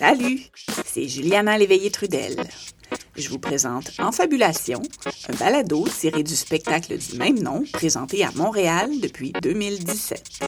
Salut, 0.00 0.40
c'est 0.86 1.06
Juliana 1.06 1.58
Léveillé-Trudel. 1.58 2.34
Je 3.16 3.28
vous 3.28 3.38
présente 3.38 3.90
En 3.98 4.12
Fabulation, 4.12 4.80
un 5.28 5.36
balado 5.36 5.86
tiré 5.86 6.22
du 6.22 6.34
spectacle 6.34 6.96
du 6.96 7.18
même 7.18 7.38
nom 7.38 7.64
présenté 7.70 8.24
à 8.24 8.30
Montréal 8.34 8.88
depuis 9.02 9.30
2017. 9.42 10.40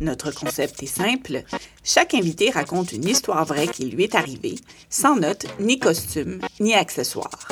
Notre 0.00 0.30
concept 0.30 0.82
est 0.82 0.86
simple. 0.86 1.42
Chaque 1.84 2.14
invité 2.14 2.48
raconte 2.48 2.92
une 2.92 3.06
histoire 3.06 3.44
vraie 3.44 3.68
qui 3.68 3.84
lui 3.84 4.04
est 4.04 4.14
arrivée, 4.14 4.54
sans 4.88 5.16
notes, 5.16 5.44
ni 5.60 5.78
costumes, 5.78 6.40
ni 6.58 6.72
accessoires. 6.72 7.48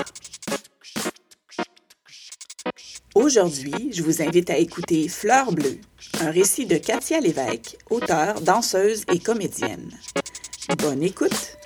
Aujourd'hui, 3.15 3.93
je 3.93 4.03
vous 4.03 4.23
invite 4.23 4.51
à 4.51 4.57
écouter 4.59 5.07
Fleur 5.07 5.53
bleue, 5.53 5.79
un 6.21 6.33
récit 6.33 6.67
de 6.67 6.77
Katia 6.77 7.21
Lévesque, 7.21 7.77
auteure, 7.89 8.41
danseuse 8.41 9.05
et 9.13 9.21
comédienne. 9.21 9.89
Bonne 10.79 11.01
écoute! 11.01 11.57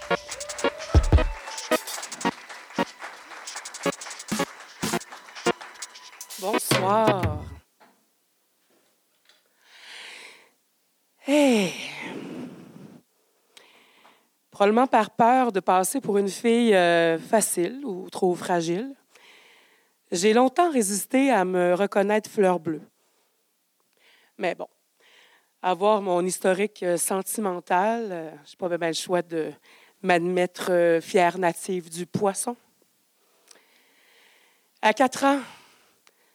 Bonsoir. 6.38 7.42
Hey. 11.26 11.72
Probablement 14.50 14.86
par 14.86 15.10
peur 15.10 15.50
de 15.52 15.60
passer 15.60 16.02
pour 16.02 16.18
une 16.18 16.28
fille 16.28 16.74
euh, 16.74 17.18
facile 17.18 17.80
ou 17.84 18.10
trop 18.10 18.34
fragile, 18.34 18.94
j'ai 20.10 20.32
longtemps 20.32 20.70
résisté 20.70 21.30
à 21.30 21.44
me 21.44 21.74
reconnaître 21.74 22.30
fleur 22.30 22.60
bleue. 22.60 22.82
Mais 24.38 24.54
bon, 24.54 24.68
avoir 25.62 26.00
mon 26.00 26.24
historique 26.24 26.82
euh, 26.82 26.96
sentimental, 26.96 28.08
euh, 28.10 28.30
je 28.44 28.52
n'ai 28.52 28.68
pas 28.68 28.78
bien 28.78 28.88
le 28.88 28.94
choix 28.94 29.22
de 29.22 29.52
m'admettre 30.02 30.70
euh, 30.70 31.00
fière 31.00 31.38
native 31.38 31.90
du 31.90 32.06
poisson. 32.06 32.56
À 34.80 34.94
quatre 34.94 35.24
ans, 35.24 35.40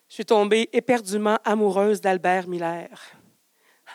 je 0.09 0.16
suis 0.16 0.25
tombée 0.25 0.69
éperdument 0.73 1.39
amoureuse 1.45 2.01
d'Albert 2.01 2.47
Miller. 2.47 2.89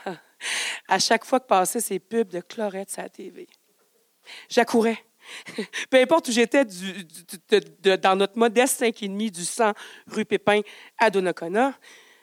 à 0.89 0.99
chaque 0.99 1.27
fois 1.27 1.39
que 1.39 1.47
passaient 1.47 1.81
ces 1.81 1.99
pubs 1.99 2.29
de 2.29 2.41
chlorette 2.41 2.99
à 2.99 3.03
la 3.03 3.09
TV, 3.11 3.47
j'accourais 4.49 5.05
Peu 5.91 5.98
importe 6.01 6.29
où 6.29 6.33
j'étais 6.33 6.65
dans 6.65 8.17
notre 8.17 8.39
modeste 8.39 8.81
5,5 8.81 9.31
du 9.31 9.45
100 9.45 9.73
rue 10.07 10.25
Pépin 10.25 10.61
à 10.98 11.11
Donnacona, 11.11 11.75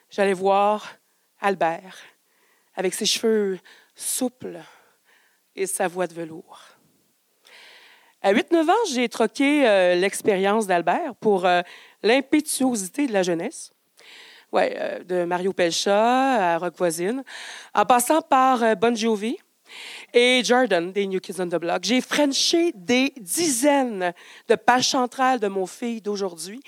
j'allais 0.09 0.34
voir 0.34 0.95
Albert 1.39 1.98
avec 2.76 2.94
ses 2.94 3.06
cheveux 3.06 3.59
souples 3.95 4.59
et 5.56 5.67
sa 5.67 5.88
voix 5.88 6.08
de 6.08 6.14
velours. 6.14 6.76
À 8.22 8.33
8-9 8.33 8.70
ans, 8.72 8.86
j'ai 8.92 9.08
troqué 9.08 9.67
euh, 9.67 9.94
l'expérience 9.95 10.66
d'Albert 10.66 11.16
pour 11.20 11.45
euh, 11.45 11.61
l'impétuosité 12.02 13.08
de 13.08 13.14
la 13.14 13.23
jeunesse. 13.23 13.72
Ouais, 14.52 14.76
euh, 14.80 15.03
de 15.03 15.26
Mario 15.26 15.53
Pelcha 15.53 16.53
à 16.53 16.58
Rock 16.58 16.76
Voisine, 16.76 17.23
en 17.73 17.86
passant 17.86 18.22
par 18.22 18.76
Bon 18.78 18.95
Jovi, 18.95 19.38
et 20.16 20.44
Jordan 20.45 20.94
des 20.94 21.05
New 21.05 21.19
Kids 21.19 21.41
on 21.41 21.49
the 21.49 21.58
Block. 21.58 21.83
J'ai 21.83 21.99
frenché 21.99 22.71
des 22.73 23.13
dizaines 23.17 24.13
de 24.47 24.55
pages 24.55 24.88
centrales 24.88 25.41
de 25.41 25.49
mon 25.49 25.67
fille 25.67 26.02
d'aujourd'hui 26.02 26.61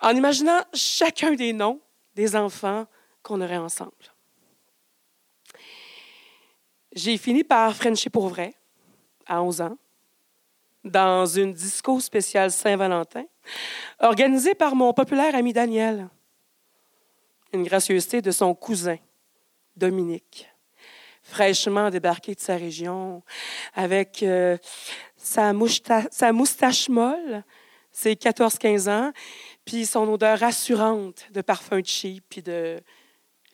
en 0.00 0.14
imaginant 0.14 0.60
chacun 0.74 1.32
des 1.32 1.54
noms 1.54 1.80
des 2.14 2.36
enfants 2.36 2.86
qu'on 3.22 3.40
aurait 3.40 3.56
ensemble. 3.56 3.92
J'ai 6.94 7.16
fini 7.16 7.42
par 7.42 7.74
frencher 7.74 8.10
pour 8.10 8.28
vrai 8.28 8.54
à 9.26 9.42
11 9.42 9.62
ans 9.62 9.78
dans 10.84 11.24
une 11.24 11.54
disco 11.54 11.98
spéciale 12.00 12.52
Saint-Valentin 12.52 13.24
organisée 13.98 14.54
par 14.54 14.76
mon 14.76 14.92
populaire 14.92 15.34
ami 15.34 15.54
Daniel. 15.54 16.08
Une 17.54 17.62
gracieuseté 17.62 18.20
de 18.20 18.30
son 18.30 18.54
cousin, 18.54 18.98
Dominique 19.74 20.53
fraîchement 21.24 21.90
débarqué 21.90 22.34
de 22.34 22.40
sa 22.40 22.56
région, 22.56 23.22
avec 23.74 24.22
euh, 24.22 24.56
sa, 25.16 25.52
moustache, 25.52 26.88
molle, 26.88 27.42
ses 27.90 28.14
14-15 28.14 28.90
ans, 28.90 29.12
puis 29.64 29.86
son 29.86 30.06
odeur 30.12 30.38
rassurante 30.38 31.26
de 31.32 31.40
parfum 31.40 31.80
cheap, 31.82 32.24
puis 32.28 32.42
de 32.42 32.78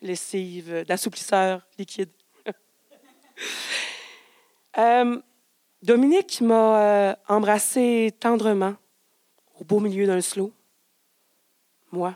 lessive, 0.01 0.83
d'assouplisseur 0.87 1.65
liquide. 1.79 2.11
Euh, 4.77 5.19
Dominique 5.83 6.39
m'a 6.39 6.77
euh, 6.79 7.15
embrassé 7.27 8.15
tendrement 8.21 8.75
au 9.59 9.65
beau 9.65 9.81
milieu 9.81 10.07
d'un 10.07 10.21
slow. 10.21 10.53
Moi, 11.91 12.15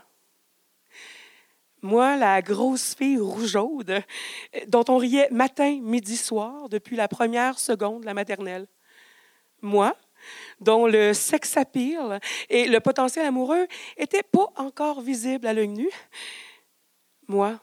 moi, 1.86 2.16
la 2.16 2.42
grosse 2.42 2.94
fille 2.94 3.18
rougeaude, 3.18 3.90
euh, 3.90 4.60
dont 4.66 4.84
on 4.88 4.98
riait 4.98 5.28
matin, 5.30 5.78
midi, 5.80 6.16
soir, 6.16 6.68
depuis 6.68 6.96
la 6.96 7.08
première 7.08 7.58
seconde 7.58 8.02
de 8.02 8.06
la 8.06 8.14
maternelle. 8.14 8.66
Moi, 9.62 9.96
dont 10.60 10.86
le 10.86 11.14
sex 11.14 11.56
appeal 11.56 12.20
et 12.50 12.66
le 12.66 12.80
potentiel 12.80 13.24
amoureux 13.24 13.66
n'étaient 13.98 14.22
pas 14.22 14.52
encore 14.56 15.00
visibles 15.00 15.46
à 15.46 15.52
l'œil 15.52 15.68
nu. 15.68 15.88
Moi, 17.28 17.58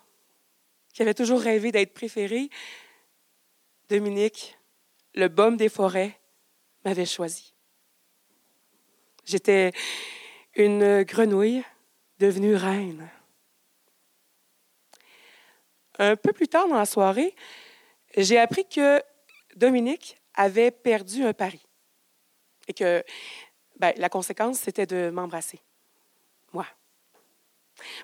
qui 0.93 1.01
avais 1.01 1.13
toujours 1.13 1.41
rêvé 1.41 1.71
d'être 1.71 1.93
préférée, 1.93 2.49
Dominique, 3.89 4.57
le 5.13 5.27
baume 5.27 5.57
des 5.57 5.69
forêts, 5.69 6.17
m'avait 6.85 7.05
choisi. 7.05 7.53
J'étais 9.25 9.71
une 10.55 11.03
grenouille 11.03 11.63
devenue 12.19 12.55
reine. 12.55 13.09
Un 15.99 16.15
peu 16.15 16.33
plus 16.33 16.47
tard 16.47 16.67
dans 16.67 16.77
la 16.77 16.85
soirée, 16.85 17.35
j'ai 18.17 18.39
appris 18.39 18.67
que 18.67 19.01
Dominique 19.55 20.17
avait 20.33 20.71
perdu 20.71 21.23
un 21.23 21.33
pari 21.33 21.61
et 22.67 22.73
que 22.73 23.03
ben, 23.79 23.93
la 23.97 24.09
conséquence, 24.09 24.59
c'était 24.59 24.85
de 24.85 25.09
m'embrasser. 25.09 25.59
Moi. 26.51 26.65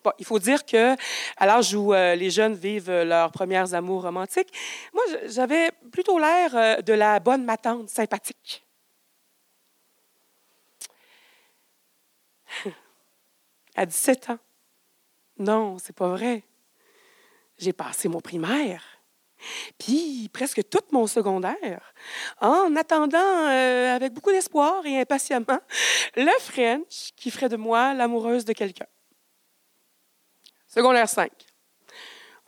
Bon, 0.03 0.11
il 0.17 0.25
faut 0.25 0.39
dire 0.39 0.65
que 0.65 0.95
à 1.37 1.45
l'âge 1.45 1.73
où 1.73 1.93
euh, 1.93 2.15
les 2.15 2.31
jeunes 2.31 2.55
vivent 2.55 2.91
leurs 2.91 3.31
premières 3.31 3.73
amours 3.73 4.01
romantiques, 4.01 4.51
moi, 4.93 5.03
j'avais 5.25 5.71
plutôt 5.91 6.19
l'air 6.19 6.55
euh, 6.55 6.81
de 6.81 6.93
la 6.93 7.19
bonne 7.19 7.45
matante 7.45 7.87
sympathique. 7.89 8.65
à 13.75 13.85
17 13.85 14.31
ans. 14.31 14.39
Non, 15.37 15.77
c'est 15.77 15.95
pas 15.95 16.09
vrai 16.09 16.43
j'ai 17.59 17.73
passé 17.73 18.07
mon 18.07 18.21
primaire, 18.21 18.83
puis 19.77 20.29
presque 20.33 20.67
tout 20.69 20.83
mon 20.91 21.07
secondaire, 21.07 21.93
en 22.41 22.75
attendant 22.75 23.17
euh, 23.19 23.95
avec 23.95 24.13
beaucoup 24.13 24.31
d'espoir 24.31 24.85
et 24.85 24.99
impatiemment 24.99 25.59
le 26.15 26.31
French 26.39 27.11
qui 27.15 27.31
ferait 27.31 27.49
de 27.49 27.57
moi 27.57 27.93
l'amoureuse 27.93 28.45
de 28.45 28.53
quelqu'un. 28.53 28.87
Secondaire 30.67 31.09
5. 31.09 31.31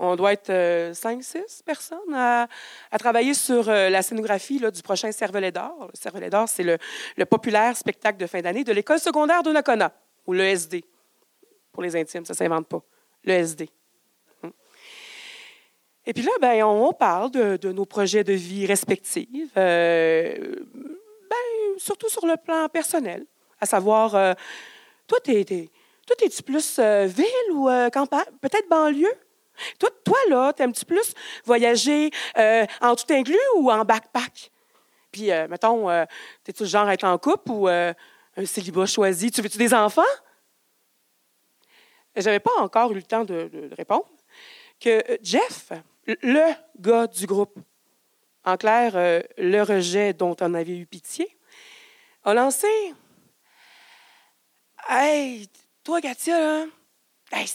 On 0.03 0.15
doit 0.15 0.33
être 0.33 0.49
5-6 0.49 1.37
euh, 1.37 1.41
personnes 1.63 2.13
à, 2.13 2.47
travailler 2.97 3.35
sur 3.35 3.69
euh, 3.69 3.89
la 3.89 4.01
scénographie 4.01 4.59
du 4.59 4.81
prochain 4.81 5.11
Cervelet 5.11 5.51
d'or. 5.51 5.89
Le 5.93 5.99
Cervelet 5.99 6.29
d'or, 6.29 6.49
c'est 6.49 6.63
le, 6.63 7.25
populaire 7.25 7.77
spectacle 7.77 8.17
de 8.17 8.25
fin 8.25 8.41
d'année 8.41 8.63
de 8.63 8.73
l'école 8.73 8.99
secondaire 8.99 9.43
de 9.43 9.51
Nakona, 9.51 9.93
ou 10.25 10.33
le 10.33 10.41
SD. 10.41 10.83
Pour 11.71 11.83
les 11.83 11.95
intimes, 11.95 12.25
ça 12.25 12.33
ne 12.33 12.37
s'invente 12.37 12.67
pas. 12.67 12.81
Le 13.23 13.33
SD. 13.33 13.69
Et 16.05 16.13
puis 16.13 16.23
là, 16.23 16.31
ben, 16.41 16.63
on 16.63 16.93
parle 16.93 17.31
de, 17.31 17.71
nos 17.71 17.85
projets 17.85 18.23
de 18.23 18.33
vie 18.33 18.65
respectifs, 18.65 19.51
euh, 19.55 20.55
ben, 21.29 21.77
surtout 21.77 22.09
sur 22.09 22.25
le 22.25 22.37
plan 22.37 22.67
personnel, 22.69 23.25
à 23.59 23.65
savoir, 23.67 24.15
euh, 24.15 24.33
toi, 25.07 25.19
t'es, 25.23 25.41
es-tu 25.41 26.43
plus 26.43 26.79
euh, 26.79 27.05
ville 27.05 27.51
ou 27.51 27.69
campagne, 27.93 28.25
peut-être 28.41 28.67
banlieue? 28.67 29.13
Toi, 29.77 29.89
toi 30.03 30.17
là, 30.29 30.53
t'aimes-tu 30.53 30.85
plus 30.85 31.13
voyager 31.45 32.09
en 32.81 32.95
tout 32.95 33.13
inclus 33.13 33.37
ou 33.57 33.69
en 33.69 33.85
backpack? 33.85 34.49
Puis, 35.11 35.29
mettons, 35.49 35.87
t'es-tu 36.43 36.63
le 36.63 36.69
genre 36.69 36.87
à 36.87 36.93
être 36.93 37.03
en 37.03 37.17
couple 37.17 37.51
ou 37.51 37.67
un 37.67 37.93
célibat 38.45 38.87
choisi? 38.87 39.29
Tu 39.29 39.41
veux-tu 39.41 39.57
des 39.57 39.73
enfants? 39.73 40.01
J'avais 42.15 42.39
pas 42.39 42.57
encore 42.59 42.91
eu 42.91 42.95
le 42.95 43.03
temps 43.03 43.23
de 43.23 43.69
répondre 43.77 44.07
que 44.81 45.19
Jeff, 45.21 45.71
le 46.07 46.53
gars 46.79 47.07
du 47.07 47.25
groupe, 47.27 47.57
en 48.43 48.57
clair, 48.57 48.93
euh, 48.95 49.21
le 49.37 49.61
rejet 49.61 50.13
dont 50.13 50.35
on 50.41 50.53
avait 50.55 50.77
eu 50.77 50.85
pitié, 50.85 51.37
a 52.23 52.33
lancé 52.33 52.67
Hey, 54.89 55.47
toi, 55.83 56.01
Katia, 56.01 56.39
là, 56.39 56.65
hey, 57.31 57.47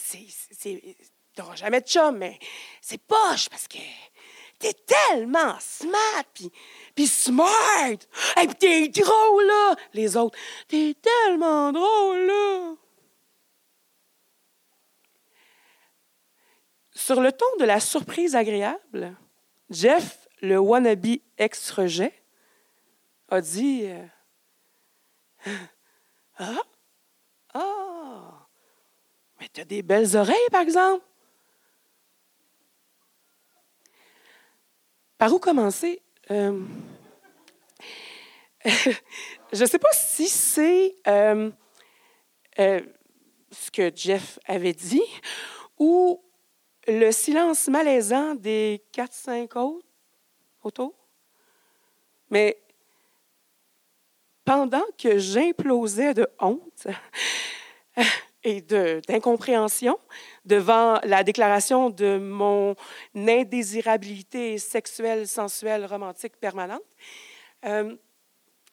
t'auras 1.35 1.55
jamais 1.55 1.81
de 1.81 1.87
chum, 1.87 2.17
mais 2.17 2.39
c'est 2.81 2.97
poche 2.97 3.49
parce 3.49 3.67
que 3.67 3.77
t'es 4.59 4.73
tellement 4.73 5.55
smart, 5.59 6.23
puis 6.95 7.07
smart. 7.07 7.97
Hey, 8.37 8.47
puis 8.47 8.55
t'es 8.55 8.87
drôle, 8.87 9.45
là. 9.45 9.75
Les 9.93 10.15
autres, 10.15 10.37
t'es 10.69 10.95
tellement 11.01 11.73
drôle, 11.73 12.25
là. 12.25 12.75
Sur 16.97 17.21
le 17.21 17.31
ton 17.31 17.45
de 17.59 17.63
la 17.63 17.79
surprise 17.79 18.35
agréable, 18.35 19.15
Jeff, 19.69 20.27
le 20.41 20.57
wannabe 20.57 21.17
ex-rejet, 21.37 22.11
a 23.29 23.39
dit 23.39 23.83
euh, 23.85 24.03
Ah, 26.37 26.63
ah, 27.53 28.47
mais 29.39 29.47
t'as 29.53 29.63
des 29.63 29.83
belles 29.83 30.17
oreilles, 30.17 30.49
par 30.51 30.61
exemple. 30.61 31.05
Par 35.19 35.31
où 35.31 35.37
commencer? 35.37 36.01
Euh, 36.31 36.65
je 38.65 39.61
ne 39.61 39.67
sais 39.67 39.79
pas 39.79 39.93
si 39.93 40.27
c'est 40.27 40.95
euh, 41.07 41.51
ce 42.57 43.69
que 43.71 43.91
Jeff 43.95 44.39
avait 44.47 44.73
dit 44.73 45.05
ou 45.77 46.23
le 46.87 47.11
silence 47.11 47.67
malaisant 47.67 48.35
des 48.35 48.81
quatre, 48.91 49.13
cinq 49.13 49.55
autres 49.55 49.85
autour. 50.63 50.93
Mais 52.29 52.57
pendant 54.45 54.83
que 54.97 55.17
j'implosais 55.17 56.13
de 56.13 56.27
honte 56.39 56.87
et 58.43 58.61
d'incompréhension 58.61 59.99
devant 60.45 60.99
la 61.03 61.23
déclaration 61.23 61.89
de 61.89 62.17
mon 62.17 62.75
indésirabilité 63.13 64.57
sexuelle, 64.57 65.27
sensuelle, 65.27 65.85
romantique 65.85 66.37
permanente, 66.37 66.83
euh, 67.65 67.95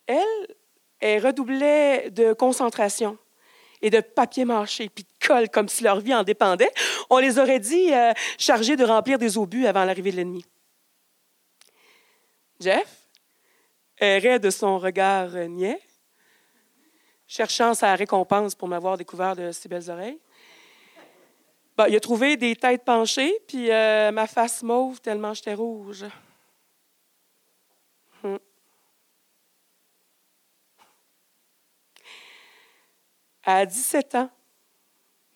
elle, 0.07 0.57
elle 1.01 1.27
redoublait 1.27 2.11
de 2.11 2.33
concentration 2.33 3.19
et 3.85 3.91
de 3.91 4.01
papier 4.01 4.47
mâché, 4.47 4.89
puis 4.89 5.05
de 5.05 5.27
colle, 5.27 5.51
comme 5.51 5.69
si 5.69 5.85
leur 5.85 6.01
vie 6.01 6.15
en 6.15 6.23
dépendait. 6.23 6.71
On 7.11 7.19
les 7.19 7.39
aurait 7.39 7.61
dit 7.61 7.93
euh, 7.93 8.13
chargés 8.39 8.77
de 8.77 8.85
remplir 8.85 9.19
des 9.19 9.37
obus 9.37 9.67
avant 9.67 9.85
l'arrivée 9.85 10.11
de 10.11 10.17
l'ennemi. 10.17 10.45
Jeff 12.59 13.07
errait 13.99 14.39
de 14.39 14.49
son 14.49 14.79
regard 14.79 15.35
niais, 15.35 15.79
cherchant 17.29 17.75
sa 17.75 17.95
récompense 17.95 18.55
pour 18.55 18.69
m'avoir 18.69 18.97
découvert 18.97 19.37
de 19.37 19.53
si 19.53 19.69
belles 19.69 19.91
oreilles. 19.91 20.19
il 21.87 21.95
a 21.95 22.01
trouvé 22.01 22.39
des 22.39 22.57
têtes 22.57 22.87
penchées, 22.87 23.35
puis 23.47 23.71
euh, 23.71 24.11
ma 24.13 24.27
face 24.27 24.63
mauve 24.63 24.99
tellement 25.03 25.35
j'étais 25.35 25.53
rouge. 25.53 26.07
À 33.47 33.67
17 33.67 34.15
ans, 34.15 34.31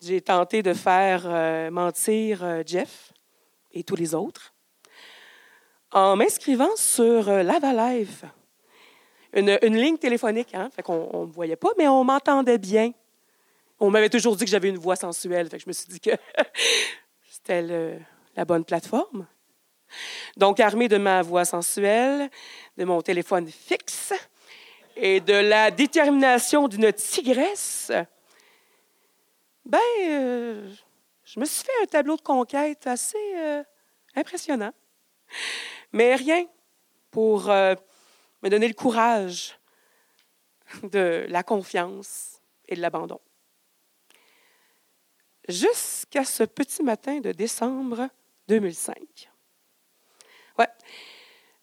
j'ai 0.00 0.20
tenté 0.20 0.62
de 0.62 0.72
faire 0.72 1.22
euh, 1.26 1.70
mentir 1.70 2.43
euh, 2.43 2.62
Jeff 2.64 3.12
et 3.72 3.84
tous 3.84 3.96
les 3.96 4.14
autres 4.14 4.55
en 5.93 6.16
m'inscrivant 6.16 6.75
sur 6.76 7.31
Lavalive 7.31 8.25
une, 9.32 9.76
ligne 9.76 9.99
téléphonique, 9.99 10.55
hein? 10.55 10.70
Fait 10.75 10.82
qu'on 10.82 11.22
ne 11.22 11.26
me 11.26 11.32
voyait 11.32 11.56
pas, 11.56 11.69
mais 11.76 11.88
on 11.88 12.05
m'entendait 12.05 12.58
bien. 12.58 12.93
On 13.78 13.90
m'avait 13.90 14.08
toujours 14.08 14.37
dit 14.37 14.44
que 14.44 14.50
j'avais 14.50 14.69
une 14.69 14.78
voix 14.78 14.96
sensuelle, 14.96 15.49
fait 15.49 15.58
que 15.58 15.64
je 15.64 15.69
me 15.69 15.72
suis 15.72 15.88
dit 15.88 16.00
que 16.00 16.11
c'était 17.31 17.99
la 18.34 18.44
bonne 18.44 18.64
plateforme. 18.64 19.26
Donc, 20.37 20.61
armée 20.61 20.88
de 20.88 20.96
ma 20.96 21.22
voix 21.22 21.44
sensuelle, 21.44 22.31
de 22.76 22.84
mon 22.84 23.00
téléphone 23.00 23.49
fixe 23.49 24.12
et 25.00 25.20
de 25.20 25.32
la 25.32 25.70
détermination 25.70 26.66
d'une 26.66 26.92
tigresse, 26.92 27.92
ben, 29.64 29.78
euh, 30.02 30.74
je 31.24 31.38
me 31.38 31.44
suis 31.44 31.64
fait 31.64 31.82
un 31.82 31.86
tableau 31.86 32.16
de 32.16 32.20
conquête 32.20 32.86
assez 32.86 33.16
euh, 33.36 33.62
impressionnant. 34.16 34.72
Mais 35.92 36.16
rien 36.16 36.44
pour 37.12 37.48
euh, 37.48 37.76
me 38.42 38.50
donner 38.50 38.66
le 38.66 38.74
courage 38.74 39.56
de 40.82 41.26
la 41.28 41.44
confiance 41.44 42.42
et 42.66 42.74
de 42.74 42.80
l'abandon. 42.80 43.20
Jusqu'à 45.48 46.24
ce 46.24 46.42
petit 46.42 46.82
matin 46.82 47.20
de 47.20 47.30
décembre 47.30 48.08
2005. 48.48 49.30
Ouais. 50.58 50.68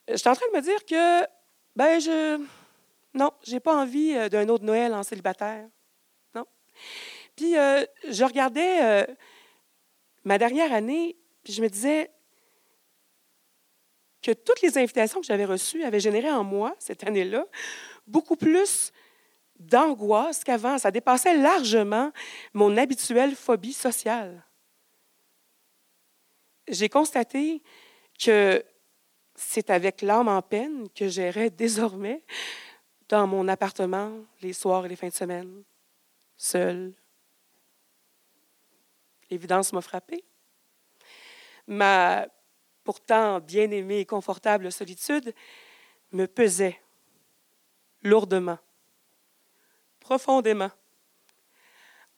J'étais 0.07 0.29
en 0.29 0.35
train 0.35 0.47
de 0.53 0.57
me 0.57 0.61
dire 0.61 0.85
que, 0.85 1.27
ben, 1.75 1.99
je. 1.99 2.39
Non, 3.15 3.31
j'ai 3.43 3.61
pas 3.61 3.75
envie 3.75 4.13
euh, 4.13 4.29
d'un 4.29 4.47
autre 4.49 4.65
Noël 4.65 4.93
en 4.93 5.01
célibataire. 5.01 5.67
Non. 6.35 6.45
Puis, 7.35 7.57
euh, 7.57 7.85
je 8.09 8.23
regardais 8.25 8.83
euh, 8.83 9.05
ma 10.25 10.37
dernière 10.37 10.73
année, 10.73 11.17
puis 11.41 11.53
je 11.53 11.61
me 11.61 11.69
disais, 11.69 12.11
que 14.21 14.31
toutes 14.31 14.61
les 14.61 14.77
invitations 14.77 15.21
que 15.21 15.27
j'avais 15.27 15.45
reçues 15.45 15.83
avaient 15.83 15.99
généré 15.99 16.31
en 16.31 16.43
moi, 16.43 16.75
cette 16.79 17.03
année-là, 17.03 17.45
beaucoup 18.07 18.35
plus 18.35 18.91
d'angoisse 19.59 20.43
qu'avant. 20.43 20.77
Ça 20.77 20.91
dépassait 20.91 21.37
largement 21.37 22.11
mon 22.53 22.75
habituelle 22.75 23.35
phobie 23.35 23.71
sociale. 23.71 24.43
J'ai 26.67 26.89
constaté 26.89 27.61
que 28.19 28.65
c'est 29.35 29.69
avec 29.69 30.01
l'âme 30.01 30.27
en 30.27 30.41
peine 30.41 30.89
que 30.89 31.07
j'irais 31.07 31.51
désormais 31.51 32.23
dans 33.09 33.27
mon 33.27 33.47
appartement 33.47 34.11
les 34.41 34.53
soirs 34.53 34.85
et 34.85 34.89
les 34.89 34.95
fins 34.95 35.09
de 35.09 35.13
semaine, 35.13 35.63
seule. 36.37 36.93
L'évidence 39.29 39.73
m'a 39.73 39.81
frappée. 39.81 40.23
Ma 41.67 42.27
pourtant 42.85 43.39
bien-aimée 43.39 43.99
et 43.99 44.05
confortable 44.05 44.71
solitude, 44.71 45.33
me 46.11 46.27
pesait 46.27 46.79
lourdement, 48.03 48.59
profondément. 49.99 50.71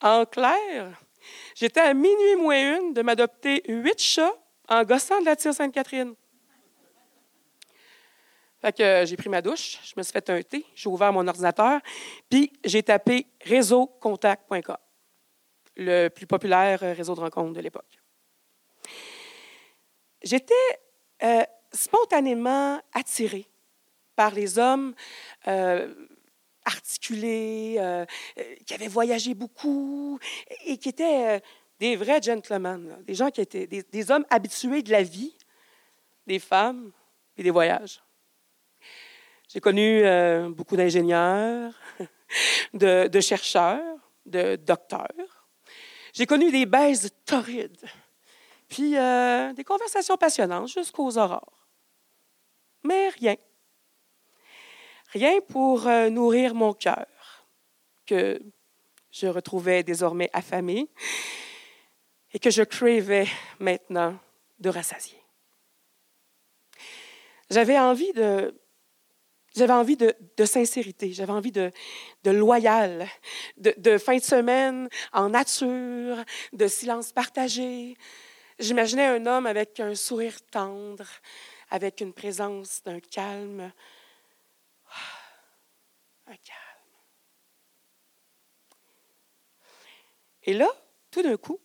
En 0.01 0.25
clair, 0.25 1.01
j'étais 1.55 1.79
à 1.79 1.93
minuit 1.93 2.35
moins 2.35 2.77
une 2.77 2.93
de 2.93 3.01
m'adopter 3.01 3.63
huit 3.67 3.99
chats 3.99 4.35
en 4.67 4.83
gossant 4.83 5.21
de 5.21 5.25
la 5.25 5.35
tire 5.35 5.53
Sainte-Catherine. 5.53 6.13
Que 8.71 9.06
j'ai 9.06 9.16
pris 9.16 9.30
ma 9.30 9.42
douche, 9.42 9.80
je 9.83 9.94
me 9.97 10.04
suis 10.04 10.12
fait 10.12 10.30
un 10.30 10.42
thé, 10.42 10.66
j'ai 10.76 10.90
ouvert 10.90 11.14
mon 11.14 11.28
ordinateur, 11.28 11.80
puis 12.30 12.52
j'ai 12.66 12.83
tapé 12.83 13.28
réseaucontact.com, 13.45 14.78
le 15.78 16.09
plus 16.09 16.28
populaire 16.28 16.80
réseau 16.80 17.16
de 17.16 17.21
rencontres 17.21 17.54
de 17.54 17.62
l'époque 17.62 18.00
j'étais 20.24 20.54
euh, 21.24 21.44
spontanément 21.71 22.80
attirée 22.94 23.47
par 24.16 24.31
les 24.31 24.57
hommes 24.57 24.94
euh, 25.47 25.94
articulés, 26.66 27.76
euh, 27.78 28.06
qui 28.66 28.74
avaient 28.74 28.88
voyagé 28.88 29.33
beaucoup 29.33 30.19
et 30.66 30.78
qui 30.78 30.90
étaient 30.90 31.42
des 31.80 31.95
vrais 31.95 32.21
gentlemen, 32.21 32.97
des 33.04 33.14
gens 33.14 33.30
qui 33.30 33.42
étaient 33.42 33.68
des, 33.68 34.12
hommes 34.12 34.26
habitués 34.30 34.81
de 34.81 34.92
la 34.92 35.04
vie, 35.04 35.38
des 36.26 36.40
femmes 36.40 36.92
et 37.38 37.44
des 37.44 37.52
voyages. 37.52 38.02
J'ai 39.47 39.59
connu 39.59 40.04
beaucoup 40.49 40.75
d'ingénieurs, 40.75 41.73
de, 42.73 43.07
de, 43.07 43.19
chercheurs, 43.21 43.99
de 44.25 44.56
docteurs. 44.57 45.47
J'ai 46.13 46.25
connu 46.25 46.51
des 46.51 46.66
baises 46.66 47.09
torrides 47.25 47.87
puis 48.68 48.97
euh, 48.97 49.54
des 49.54 49.63
conversations 49.63 50.18
passionnantes 50.18 50.69
jusqu'aux 50.69 51.18
aurores. 51.18 51.68
Mais 52.83 53.09
rien. 53.09 53.35
Rien 55.13 55.39
pour 55.42 55.87
euh, 55.87 56.09
nourrir 56.09 56.54
mon 56.54 56.73
cœur, 56.73 57.07
que 58.06 58.42
je 59.11 59.27
retrouvais 59.27 59.83
désormais 59.83 60.30
affamé 60.33 60.89
et 62.33 62.39
que 62.39 62.49
je 62.49 62.63
cravais 62.63 63.27
maintenant 63.59 64.18
de 64.59 64.69
rassasier. 64.69 65.21
J'avais 67.49 67.80
envie 67.80 68.11
de, 68.11 68.54
j'avais 69.57 69.73
envie 69.73 69.97
de, 69.97 70.14
sincérité, 70.45 71.11
j'avais 71.11 71.33
envie 71.33 71.52
de, 71.52 71.71
loyal, 72.26 73.07
de, 73.57 73.73
de, 73.78 73.97
fin 73.97 74.18
de 74.18 74.23
semaine 74.23 74.87
en 75.11 75.30
nature, 75.30 76.23
de 76.54 76.68
silence 76.68 77.11
partagé, 77.11 77.97
J'imaginais 78.59 79.06
un 79.06 79.26
homme 79.28 79.45
avec 79.45 79.80
un 79.80 79.94
sourire 79.94 80.42
tendre, 80.49 81.06
avec 81.69 82.02
une 82.02 82.11
présence 82.11 82.81
d'un 82.83 82.99
calme. 82.99 83.71
Un 86.26 86.35
calme. 86.35 86.57
Et 90.44 90.54
là, 90.54 90.68
tout 91.11 91.21
d'un 91.21 91.37
coup, 91.37 91.59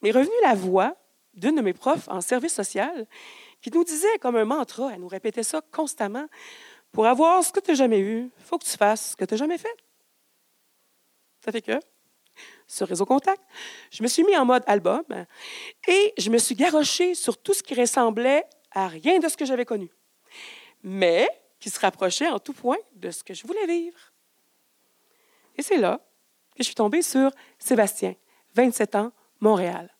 m'est 0.00 0.12
revenue 0.12 0.32
la 0.42 0.54
voix 0.54 0.96
d'une 1.34 1.56
de 1.56 1.60
mes 1.60 1.74
profs 1.74 2.08
en 2.08 2.22
service 2.22 2.54
social 2.54 3.06
qui 3.60 3.70
nous 3.70 3.84
disait 3.84 4.18
comme 4.18 4.36
un 4.36 4.44
mantra, 4.44 4.92
elle 4.92 5.00
nous 5.00 5.08
répétait 5.08 5.42
ça 5.42 5.60
constamment, 5.72 6.26
pour 6.94 7.06
avoir 7.06 7.42
ce 7.44 7.52
que 7.52 7.58
tu 7.58 7.72
n'as 7.72 7.76
jamais 7.76 7.98
eu, 7.98 8.30
il 8.38 8.44
faut 8.44 8.56
que 8.56 8.64
tu 8.64 8.76
fasses 8.76 9.10
ce 9.10 9.16
que 9.16 9.24
tu 9.24 9.34
n'as 9.34 9.38
jamais 9.38 9.58
fait. 9.58 9.76
Ça 11.44 11.50
fait 11.50 11.60
que, 11.60 11.78
sur 12.68 12.86
Réseau 12.86 13.04
Contact, 13.04 13.42
je 13.90 14.02
me 14.04 14.08
suis 14.08 14.22
mis 14.22 14.36
en 14.36 14.44
mode 14.44 14.62
album 14.68 15.02
et 15.88 16.14
je 16.16 16.30
me 16.30 16.38
suis 16.38 16.54
garoché 16.54 17.16
sur 17.16 17.36
tout 17.36 17.52
ce 17.52 17.64
qui 17.64 17.74
ressemblait 17.74 18.44
à 18.70 18.86
rien 18.86 19.18
de 19.18 19.28
ce 19.28 19.36
que 19.36 19.44
j'avais 19.44 19.64
connu, 19.64 19.90
mais 20.84 21.28
qui 21.58 21.68
se 21.68 21.80
rapprochait 21.80 22.28
en 22.28 22.38
tout 22.38 22.52
point 22.52 22.78
de 22.94 23.10
ce 23.10 23.24
que 23.24 23.34
je 23.34 23.44
voulais 23.44 23.66
vivre. 23.66 23.98
Et 25.56 25.62
c'est 25.62 25.78
là 25.78 26.00
que 26.52 26.58
je 26.58 26.64
suis 26.64 26.76
tombée 26.76 27.02
sur 27.02 27.32
Sébastien, 27.58 28.14
27 28.54 28.94
ans, 28.94 29.12
Montréal. 29.40 29.92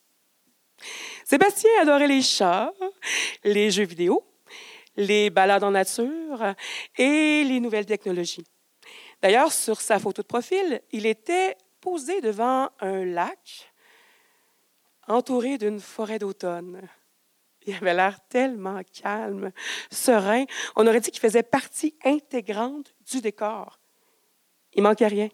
Sébastien 1.24 1.70
adorait 1.80 2.06
les 2.06 2.22
chats, 2.22 2.72
les 3.42 3.72
jeux 3.72 3.84
vidéo, 3.84 4.24
les 4.96 5.30
balades 5.30 5.64
en 5.64 5.72
nature 5.72 6.54
et 6.96 7.44
les 7.44 7.60
nouvelles 7.60 7.86
technologies. 7.86 8.44
D'ailleurs, 9.22 9.52
sur 9.52 9.80
sa 9.80 9.98
photo 9.98 10.22
de 10.22 10.26
profil, 10.26 10.80
il 10.92 11.06
était 11.06 11.56
posé 11.80 12.20
devant 12.20 12.68
un 12.80 13.04
lac 13.04 13.72
entouré 15.08 15.58
d'une 15.58 15.80
forêt 15.80 16.18
d'automne. 16.18 16.88
Il 17.66 17.74
avait 17.74 17.94
l'air 17.94 18.20
tellement 18.28 18.80
calme, 19.02 19.50
serein. 19.90 20.44
On 20.76 20.86
aurait 20.86 21.00
dit 21.00 21.10
qu'il 21.10 21.20
faisait 21.20 21.42
partie 21.42 21.94
intégrante 22.04 22.94
du 23.10 23.20
décor. 23.20 23.78
Il 24.74 24.82
manquait 24.82 25.06
rien, 25.06 25.28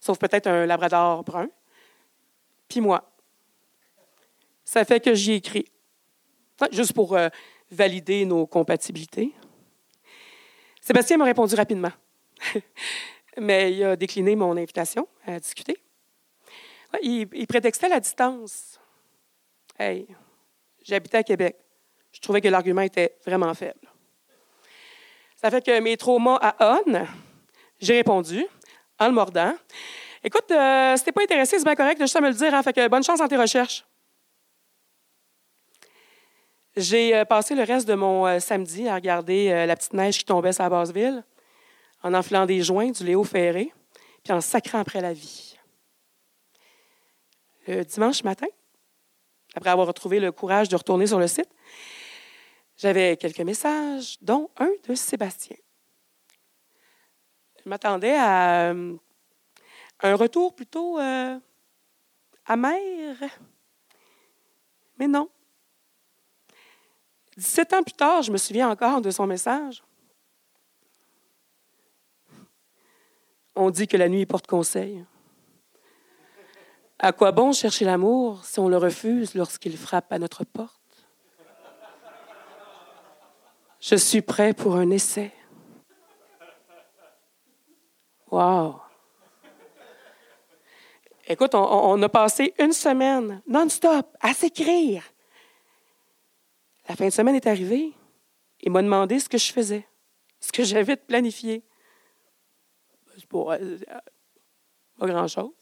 sauf 0.00 0.18
peut-être 0.18 0.46
un 0.46 0.66
labrador 0.66 1.22
brun, 1.24 1.48
puis 2.68 2.80
moi. 2.80 3.12
Ça 4.64 4.84
fait 4.84 4.98
que 4.98 5.14
j'y 5.14 5.34
écris, 5.34 5.70
juste 6.72 6.92
pour 6.92 7.16
euh, 7.16 7.28
valider 7.70 8.24
nos 8.24 8.46
compatibilités. 8.46 9.32
Sébastien 10.80 11.16
m'a 11.16 11.24
répondu 11.24 11.54
rapidement, 11.54 11.92
mais 13.40 13.72
il 13.72 13.84
a 13.84 13.96
décliné 13.96 14.36
mon 14.36 14.56
invitation 14.56 15.08
à 15.26 15.38
discuter. 15.40 15.76
Il, 17.02 17.46
prétextait 17.46 17.88
la 17.88 18.00
distance. 18.00 18.80
Hey, 19.78 20.06
j'habitais 20.82 21.18
à 21.18 21.22
Québec. 21.22 21.56
Je 22.12 22.20
trouvais 22.20 22.40
que 22.40 22.48
l'argument 22.48 22.82
était 22.82 23.16
vraiment 23.26 23.52
faible. 23.54 23.80
Ça 25.36 25.50
fait 25.50 25.64
que 25.64 25.78
mes 25.80 25.96
traumas 25.96 26.38
à 26.40 26.80
On, 26.86 27.06
j'ai 27.80 27.94
répondu 27.94 28.46
en 28.98 29.08
le 29.08 29.12
mordant. 29.12 29.54
Écoute, 30.24 30.50
euh, 30.50 30.96
si 30.96 31.04
t'es 31.04 31.12
pas 31.12 31.22
intéressé, 31.22 31.58
c'est 31.58 31.64
bien 31.64 31.74
correct, 31.74 32.00
juste 32.00 32.16
à 32.16 32.20
me 32.20 32.28
le 32.28 32.34
dire. 32.34 32.54
Hein, 32.54 32.62
que 32.62 32.88
bonne 32.88 33.04
chance 33.04 33.18
dans 33.18 33.28
tes 33.28 33.36
recherches. 33.36 33.84
J'ai 36.76 37.16
euh, 37.16 37.24
passé 37.24 37.54
le 37.54 37.62
reste 37.62 37.88
de 37.88 37.94
mon 37.94 38.26
euh, 38.26 38.38
samedi 38.38 38.86
à 38.86 38.96
regarder 38.96 39.48
euh, 39.48 39.64
la 39.64 39.76
petite 39.76 39.94
neige 39.94 40.18
qui 40.18 40.26
tombait 40.26 40.52
sur 40.52 40.62
la 40.62 40.68
Basse-Ville, 40.68 41.24
en 42.02 42.12
enfilant 42.12 42.44
des 42.44 42.60
joints 42.62 42.90
du 42.90 43.02
Léo 43.02 43.24
Ferré, 43.24 43.72
puis 44.22 44.34
en 44.34 44.42
sacrant 44.42 44.80
après 44.80 45.00
la 45.00 45.14
vie. 45.14 45.56
Le 47.66 47.82
dimanche 47.82 48.22
matin, 48.24 48.46
après 49.54 49.70
avoir 49.70 49.86
retrouvé 49.86 50.20
le 50.20 50.32
courage 50.32 50.68
de 50.68 50.76
retourner 50.76 51.06
sur 51.06 51.18
le 51.18 51.26
site, 51.28 51.48
j'avais 52.76 53.16
quelques 53.16 53.40
messages, 53.40 54.18
dont 54.20 54.50
un 54.58 54.70
de 54.86 54.94
Sébastien. 54.94 55.56
Je 57.64 57.70
m'attendais 57.70 58.16
à 58.16 58.68
un 58.68 60.14
retour 60.14 60.54
plutôt 60.54 60.98
amer, 62.46 63.16
mais 64.98 65.08
non. 65.08 65.30
17 67.36 67.72
ans 67.74 67.82
plus 67.82 67.92
tard, 67.92 68.22
je 68.22 68.32
me 68.32 68.38
souviens 68.38 68.70
encore 68.70 69.00
de 69.00 69.10
son 69.10 69.26
message. 69.26 69.82
On 73.54 73.70
dit 73.70 73.86
que 73.86 73.96
la 73.96 74.08
nuit 74.08 74.26
porte 74.26 74.46
conseil. 74.46 75.04
À 76.98 77.12
quoi 77.12 77.32
bon 77.32 77.52
chercher 77.52 77.84
l'amour 77.84 78.44
si 78.44 78.58
on 78.58 78.68
le 78.68 78.78
refuse 78.78 79.34
lorsqu'il 79.34 79.76
frappe 79.76 80.12
à 80.12 80.18
notre 80.18 80.44
porte? 80.44 80.80
Je 83.80 83.96
suis 83.96 84.22
prêt 84.22 84.54
pour 84.54 84.76
un 84.76 84.90
essai. 84.90 85.32
Wow! 88.30 88.80
Écoute, 91.28 91.54
on, 91.54 91.58
on 91.60 92.02
a 92.02 92.08
passé 92.08 92.54
une 92.58 92.72
semaine 92.72 93.42
non-stop 93.46 94.06
à 94.20 94.32
s'écrire, 94.32 95.02
la 96.88 96.96
fin 96.96 97.06
de 97.06 97.10
semaine 97.10 97.34
est 97.34 97.46
arrivée. 97.46 97.92
Il 98.60 98.72
m'a 98.72 98.82
demandé 98.82 99.18
ce 99.18 99.28
que 99.28 99.38
je 99.38 99.52
faisais, 99.52 99.86
ce 100.40 100.52
que 100.52 100.64
j'avais 100.64 100.96
de 100.96 101.00
planifié. 101.00 101.62
C'est 103.16 103.26
pas, 103.26 103.58
euh, 103.58 103.78
pas 104.98 105.06
grand-chose. 105.06 105.52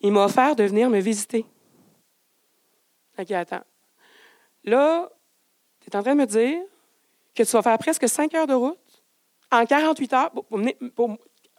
Il 0.00 0.12
m'a 0.12 0.24
offert 0.24 0.56
de 0.56 0.64
venir 0.64 0.88
me 0.88 0.98
visiter. 0.98 1.44
OK, 3.18 3.30
attends. 3.32 3.64
Là, 4.64 5.10
tu 5.80 5.88
es 5.88 5.96
en 5.96 6.02
train 6.02 6.14
de 6.14 6.20
me 6.20 6.26
dire 6.26 6.62
que 7.34 7.42
tu 7.42 7.50
vas 7.50 7.62
faire 7.62 7.78
presque 7.78 8.08
cinq 8.08 8.34
heures 8.34 8.46
de 8.46 8.54
route 8.54 8.78
en 9.50 9.64
48 9.66 10.12
heures 10.12 10.30
pour, 10.30 10.46
pour 10.94 11.18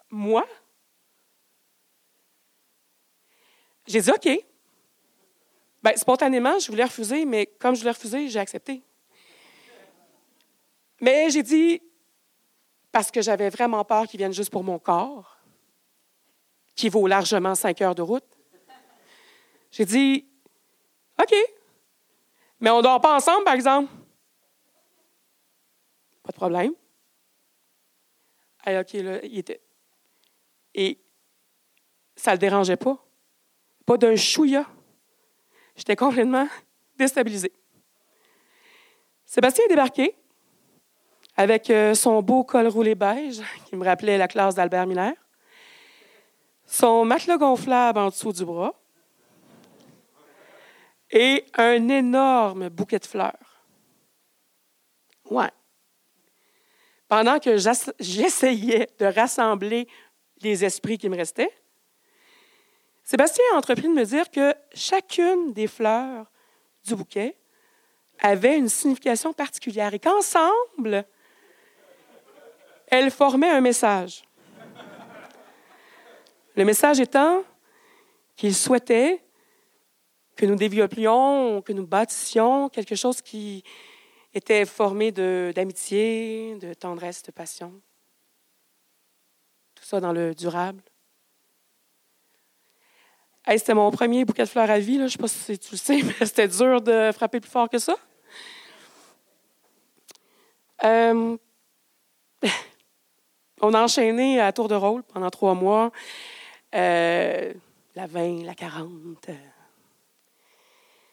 moi? 0.10 0.46
J'ai 3.86 4.02
dit 4.02 4.12
OK. 4.12 4.30
Bien, 5.84 5.96
spontanément, 5.96 6.60
je 6.60 6.68
voulais 6.68 6.84
refuser, 6.84 7.26
mais 7.26 7.46
comme 7.46 7.76
je 7.76 7.80
voulais 7.82 7.92
refuser, 7.92 8.28
j'ai 8.30 8.40
accepté. 8.40 8.84
Mais 11.00 11.30
j'ai 11.32 11.42
dit, 11.42 11.82
parce 12.92 13.10
que 13.10 13.22
j'avais 13.22 13.50
vraiment 13.50 13.84
peur 13.84 14.08
qu'ils 14.08 14.20
viennent 14.20 14.34
juste 14.34 14.52
pour 14.52 14.64
mon 14.64 14.78
corps, 14.78 15.38
qui 16.76 16.90
vaut 16.90 17.08
largement 17.08 17.56
cinq 17.56 17.82
heures 17.82 17.96
de 17.96 18.02
route, 18.02 18.26
j'ai 19.72 19.86
dit, 19.86 20.28
OK, 21.20 21.34
mais 22.60 22.70
on 22.70 22.78
ne 22.78 22.84
dort 22.84 23.02
pas 23.02 23.16
ensemble, 23.16 23.44
par 23.44 23.56
exemple. 23.56 23.92
Pas 26.24 26.32
de 26.32 26.36
problème. 26.36 26.74
OK, 28.68 28.94
là, 28.94 29.26
il 29.26 29.40
était. 29.40 29.62
Et 30.76 31.00
ça 32.16 32.32
ne 32.32 32.36
le 32.36 32.40
dérangeait 32.40 32.78
pas. 32.78 33.04
Pas 33.86 33.98
d'un 33.98 34.16
chouïa. 34.16 34.68
J'étais 35.76 35.96
complètement 35.96 36.48
déstabilisée. 36.98 37.54
Sébastien 39.26 39.66
est 39.66 39.70
débarqué 39.70 40.16
avec 41.38 41.70
euh, 41.70 41.94
son 41.94 42.22
beau 42.22 42.44
col 42.44 42.68
roulé 42.68 42.96
beige 42.96 43.42
qui 43.66 43.76
me 43.76 43.86
rappelait 43.86 44.18
la 44.18 44.28
classe 44.28 44.56
d'Albert 44.56 44.86
Miller, 44.86 45.14
son 46.66 47.06
matelas 47.06 47.38
gonflable 47.38 48.00
en 48.00 48.10
dessous 48.10 48.34
du 48.34 48.46
bras 48.46 48.74
et 51.12 51.46
un 51.58 51.90
énorme 51.90 52.70
bouquet 52.70 53.00
de 53.00 53.06
fleurs. 53.06 53.66
Ouais. 55.30 55.52
Pendant 57.08 57.40
que 57.40 57.58
j'essayais 58.00 58.90
de 59.00 59.06
rassembler 59.06 59.88
les 60.42 60.64
esprits 60.64 60.98
qui 60.98 61.10
me 61.10 61.18
restaient, 61.18 61.52
Sébastien 63.04 63.44
a 63.54 63.58
entrepris 63.58 63.88
de 63.88 63.94
me 63.94 64.06
dire 64.06 64.30
que 64.30 64.54
chacune 64.74 65.54
des 65.54 65.68
fleurs 65.68 66.32
du 66.86 66.96
bouquet 66.96 67.38
avait 68.20 68.58
une 68.58 68.70
signification 68.70 69.34
particulière 69.34 69.94
et 69.94 70.00
qu'ensemble, 70.00 71.06
elles 72.88 73.12
formaient 73.12 73.50
un 73.50 73.62
message. 73.62 74.24
Le 76.56 76.66
message 76.66 77.00
étant 77.00 77.44
qu'il 78.36 78.54
souhaitait 78.54 79.24
que 80.36 80.46
nous 80.46 80.56
développions, 80.56 81.62
que 81.62 81.74
nous 81.74 81.88
bâtissions 81.88 82.70
quelque 82.70 82.96
chose 82.96 83.22
qui 83.22 83.64
était 84.34 84.66
formé 84.66 85.12
d'amitié, 85.12 86.58
de 86.60 86.74
tendresse, 86.74 87.24
de 87.24 87.32
passion. 87.32 87.82
Tout 89.76 89.84
ça 89.84 90.00
dans 90.00 90.14
le 90.14 90.34
durable 90.36 90.82
c'était 93.48 93.74
mon 93.74 93.92
premier 93.92 94.26
bouquet 94.26 94.44
de 94.44 94.50
fleurs 94.50 94.70
à 94.70 94.80
vie. 94.80 94.98
Je 94.98 95.02
ne 95.02 95.08
sais 95.08 95.18
pas 95.18 95.28
si 95.28 95.58
tu 95.58 95.72
le 95.72 95.78
sais, 95.78 96.02
mais 96.20 96.26
c'était 96.26 96.48
dur 96.48 96.82
de 96.82 97.12
frapper 97.14 97.40
plus 97.40 97.50
fort 97.50 97.70
que 97.70 97.80
ça. 97.80 97.96
Euh, 100.84 101.38
on 103.62 103.74
a 103.74 103.82
enchaîné 103.82 104.40
à 104.40 104.52
tour 104.52 104.68
de 104.68 104.76
rôle 104.76 105.04
pendant 105.04 105.30
trois 105.30 105.54
mois. 105.54 105.92
Euh, 106.74 107.54
la 107.96 108.08
20, 108.08 108.44
la 108.46 108.56
40. 108.56 109.30
Euh, 109.30 109.34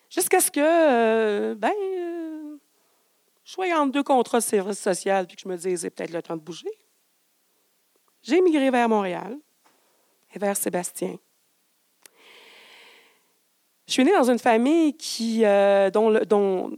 jusqu'à 0.09 0.41
ce 0.41 0.51
que, 0.51 1.55
ben, 1.55 1.73
je 3.45 3.53
sois 3.53 3.67
entre 3.79 3.93
deux 3.93 4.03
contrats 4.03 4.39
de 4.39 4.45
service 4.45 4.79
social 4.79 5.27
puis 5.27 5.37
que 5.37 5.43
je 5.43 5.49
me 5.49 5.57
dise, 5.57 5.81
c'est 5.81 5.91
peut-être 5.91 6.13
le 6.13 6.23
temps 6.23 6.37
de 6.37 6.43
bouger. 6.43 6.71
J'ai 8.23 8.41
migré 8.41 8.71
vers 8.71 8.89
Montréal 8.89 9.37
et 10.35 10.39
vers 10.39 10.57
Sébastien. 10.57 11.17
Je 13.89 13.95
suis 13.95 14.05
née 14.05 14.13
dans 14.13 14.31
une 14.31 14.39
famille 14.39 14.95
qui, 14.99 15.47
euh, 15.47 15.91
dont, 15.91 16.71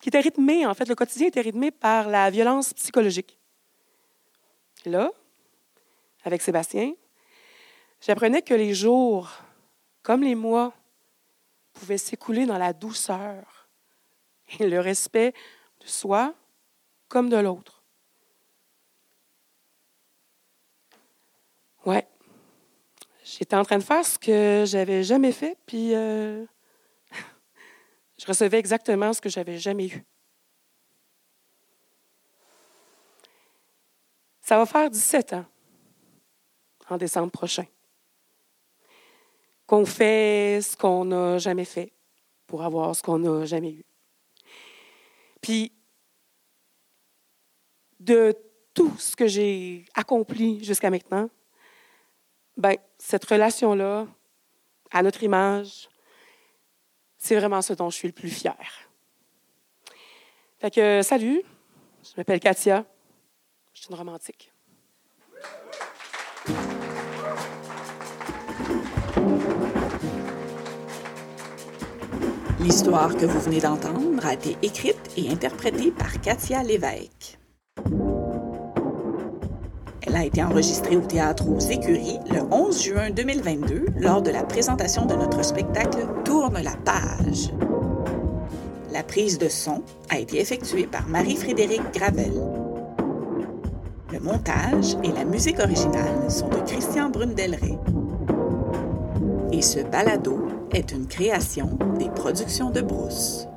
qui 0.00 0.08
était 0.08 0.18
rythmé, 0.18 0.64
en 0.66 0.72
fait, 0.72 0.88
le 0.88 0.94
quotidien 0.94 1.26
était 1.26 1.42
rythmé 1.42 1.70
par 1.70 2.08
la 2.08 2.30
violence 2.30 2.72
psychologique. 2.72 3.38
là, 4.86 5.10
avec 6.24 6.40
Sébastien, 6.40 6.94
j'apprenais 8.00 8.40
que 8.40 8.54
les 8.54 8.72
jours, 8.72 9.30
comme 10.02 10.22
les 10.22 10.34
mois, 10.34 10.72
pouvaient 11.74 11.98
s'écouler 11.98 12.46
dans 12.46 12.58
la 12.58 12.72
douceur 12.72 13.68
et 14.58 14.70
le 14.70 14.80
respect 14.80 15.34
de 15.80 15.86
soi 15.86 16.34
comme 17.08 17.28
de 17.28 17.36
l'autre. 17.36 17.82
Ouais. 21.84 22.06
J'étais 23.38 23.56
en 23.56 23.64
train 23.64 23.78
de 23.78 23.82
faire 23.82 24.04
ce 24.04 24.18
que 24.18 24.64
j'avais 24.66 25.02
jamais 25.02 25.32
fait, 25.32 25.56
puis 25.64 25.94
euh, 25.94 26.44
je 28.18 28.26
recevais 28.26 28.58
exactement 28.58 29.14
ce 29.14 29.22
que 29.22 29.30
j'avais 29.30 29.56
jamais 29.56 29.86
eu. 29.86 30.04
Ça 34.42 34.58
va 34.58 34.66
faire 34.66 34.90
17 34.90 35.32
ans 35.32 35.46
en 36.90 36.98
décembre 36.98 37.30
prochain 37.30 37.64
qu'on 39.66 39.86
fait 39.86 40.60
ce 40.60 40.76
qu'on 40.76 41.06
n'a 41.06 41.38
jamais 41.38 41.64
fait 41.64 41.90
pour 42.46 42.62
avoir 42.62 42.94
ce 42.94 43.02
qu'on 43.02 43.18
n'a 43.18 43.46
jamais 43.46 43.72
eu. 43.72 43.84
Puis, 45.40 45.72
de 47.98 48.36
tout 48.74 48.92
ce 48.98 49.16
que 49.16 49.26
j'ai 49.26 49.86
accompli 49.94 50.62
jusqu'à 50.62 50.90
maintenant, 50.90 51.30
ben, 52.56 52.76
cette 52.98 53.24
relation-là, 53.24 54.06
à 54.90 55.02
notre 55.02 55.22
image, 55.22 55.88
c'est 57.18 57.36
vraiment 57.36 57.62
ce 57.62 57.72
dont 57.72 57.90
je 57.90 57.96
suis 57.96 58.08
le 58.08 58.14
plus 58.14 58.30
fière. 58.30 58.88
Fait 60.58 60.70
que, 60.70 61.02
salut, 61.02 61.42
je 62.02 62.10
m'appelle 62.16 62.40
Katia, 62.40 62.84
je 63.72 63.80
suis 63.80 63.90
une 63.90 63.96
romantique. 63.96 64.52
L'histoire 72.60 73.16
que 73.16 73.26
vous 73.26 73.40
venez 73.40 73.60
d'entendre 73.60 74.24
a 74.24 74.34
été 74.34 74.56
écrite 74.62 75.10
et 75.16 75.30
interprétée 75.30 75.90
par 75.90 76.20
Katia 76.20 76.62
Lévesque. 76.62 77.38
Elle 80.12 80.18
a 80.18 80.24
été 80.26 80.42
enregistrée 80.42 80.98
au 80.98 81.00
théâtre 81.00 81.48
aux 81.48 81.58
Écuries 81.58 82.18
le 82.30 82.42
11 82.50 82.82
juin 82.82 83.10
2022 83.10 83.86
lors 83.96 84.20
de 84.20 84.30
la 84.30 84.42
présentation 84.42 85.06
de 85.06 85.14
notre 85.14 85.42
spectacle 85.42 86.06
Tourne 86.22 86.58
la 86.62 86.76
page. 86.84 87.48
La 88.92 89.02
prise 89.02 89.38
de 89.38 89.48
son 89.48 89.82
a 90.10 90.18
été 90.18 90.38
effectuée 90.38 90.86
par 90.86 91.08
Marie-Frédérique 91.08 91.94
Gravel. 91.94 92.34
Le 94.12 94.20
montage 94.20 94.98
et 95.02 95.12
la 95.12 95.24
musique 95.24 95.60
originale 95.60 96.30
sont 96.30 96.48
de 96.48 96.60
Christian 96.66 97.08
Brundelray. 97.08 97.78
Et 99.50 99.62
ce 99.62 99.80
balado 99.80 100.46
est 100.72 100.92
une 100.92 101.06
création 101.06 101.78
des 101.98 102.10
productions 102.10 102.68
de 102.68 102.82
Brousse. 102.82 103.48